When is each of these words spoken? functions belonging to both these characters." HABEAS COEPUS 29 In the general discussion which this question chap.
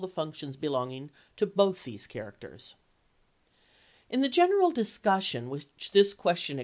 functions 0.07 0.57
belonging 0.57 1.09
to 1.37 1.45
both 1.45 1.83
these 1.83 2.07
characters." 2.07 2.73
HABEAS 4.09 4.09
COEPUS 4.09 4.09
29 4.09 4.15
In 4.17 4.21
the 4.21 4.33
general 4.33 4.71
discussion 4.71 5.49
which 5.51 5.91
this 5.91 6.13
question 6.15 6.57
chap. 6.57 6.59